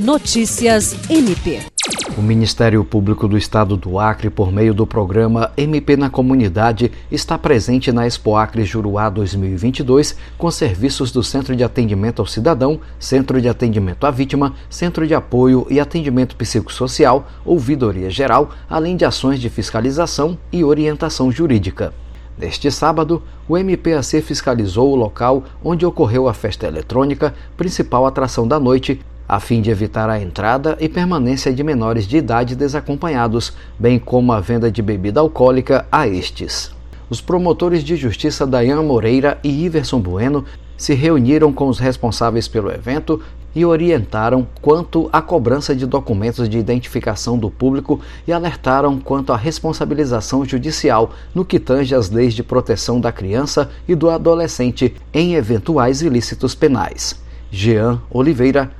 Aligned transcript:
Notícias 0.00 0.96
MP. 1.10 1.60
O 2.16 2.22
Ministério 2.22 2.82
Público 2.82 3.28
do 3.28 3.36
Estado 3.36 3.76
do 3.76 3.98
Acre, 3.98 4.30
por 4.30 4.50
meio 4.50 4.72
do 4.72 4.86
programa 4.86 5.52
MP 5.58 5.94
na 5.94 6.08
Comunidade, 6.08 6.90
está 7.12 7.36
presente 7.36 7.92
na 7.92 8.06
Expo 8.06 8.34
Acre 8.34 8.64
Juruá 8.64 9.10
2022 9.10 10.16
com 10.38 10.50
serviços 10.50 11.12
do 11.12 11.22
Centro 11.22 11.54
de 11.54 11.62
Atendimento 11.62 12.22
ao 12.22 12.26
Cidadão, 12.26 12.80
Centro 12.98 13.42
de 13.42 13.48
Atendimento 13.50 14.06
à 14.06 14.10
Vítima, 14.10 14.54
Centro 14.70 15.06
de 15.06 15.14
Apoio 15.14 15.66
e 15.68 15.78
Atendimento 15.78 16.34
Psicossocial, 16.34 17.28
Ouvidoria 17.44 18.08
Geral, 18.08 18.52
além 18.70 18.96
de 18.96 19.04
ações 19.04 19.38
de 19.38 19.50
fiscalização 19.50 20.38
e 20.50 20.64
orientação 20.64 21.30
jurídica. 21.30 21.92
Neste 22.38 22.70
sábado, 22.70 23.22
o 23.46 23.58
MPAC 23.58 24.22
fiscalizou 24.22 24.92
o 24.92 24.96
local 24.96 25.44
onde 25.62 25.84
ocorreu 25.84 26.26
a 26.26 26.32
festa 26.32 26.66
eletrônica, 26.66 27.34
principal 27.54 28.06
atração 28.06 28.48
da 28.48 28.58
noite, 28.58 28.98
a 29.30 29.38
fim 29.38 29.60
de 29.60 29.70
evitar 29.70 30.10
a 30.10 30.20
entrada 30.20 30.76
e 30.80 30.88
permanência 30.88 31.54
de 31.54 31.62
menores 31.62 32.04
de 32.04 32.16
idade 32.16 32.56
desacompanhados, 32.56 33.52
bem 33.78 33.96
como 33.96 34.32
a 34.32 34.40
venda 34.40 34.72
de 34.72 34.82
bebida 34.82 35.20
alcoólica 35.20 35.86
a 35.92 36.08
estes. 36.08 36.72
Os 37.08 37.20
promotores 37.20 37.84
de 37.84 37.94
justiça 37.94 38.44
Dayan 38.44 38.82
Moreira 38.82 39.38
e 39.44 39.64
Iverson 39.66 40.00
Bueno 40.00 40.44
se 40.76 40.94
reuniram 40.94 41.52
com 41.52 41.68
os 41.68 41.78
responsáveis 41.78 42.48
pelo 42.48 42.72
evento 42.72 43.22
e 43.54 43.64
orientaram 43.64 44.44
quanto 44.60 45.08
à 45.12 45.22
cobrança 45.22 45.76
de 45.76 45.86
documentos 45.86 46.48
de 46.48 46.58
identificação 46.58 47.38
do 47.38 47.52
público 47.52 48.00
e 48.26 48.32
alertaram 48.32 48.98
quanto 48.98 49.32
à 49.32 49.36
responsabilização 49.36 50.44
judicial 50.44 51.12
no 51.32 51.44
que 51.44 51.60
tange 51.60 51.94
às 51.94 52.10
leis 52.10 52.34
de 52.34 52.42
proteção 52.42 53.00
da 53.00 53.12
criança 53.12 53.70
e 53.86 53.94
do 53.94 54.10
adolescente 54.10 54.92
em 55.14 55.34
eventuais 55.34 56.02
ilícitos 56.02 56.52
penais. 56.52 57.22
Jean 57.52 58.00
Oliveira, 58.10 58.79